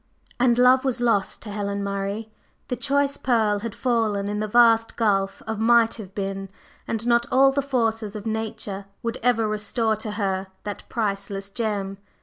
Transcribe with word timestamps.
And 0.39 0.57
Love 0.57 0.83
was 0.83 0.99
lost 0.99 1.43
to 1.43 1.51
Helen 1.51 1.83
Murray; 1.83 2.31
the 2.69 2.75
choice 2.75 3.17
pearl 3.17 3.59
had 3.59 3.75
fallen 3.75 4.27
in 4.29 4.39
the 4.39 4.47
vast 4.47 4.95
gulf 4.95 5.43
of 5.45 5.59
Might 5.59 5.93
have 5.97 6.15
been, 6.15 6.49
and 6.87 7.05
not 7.05 7.27
all 7.31 7.51
the 7.51 7.61
forces 7.61 8.15
of 8.15 8.25
Nature 8.25 8.85
would 9.03 9.17
ever 9.21 9.47
restore 9.47 9.95
to 9.97 10.13
her 10.13 10.47
that 10.63 10.89
priceless 10.89 11.51
gem. 11.51 11.99